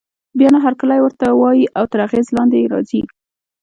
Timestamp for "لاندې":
2.37-2.57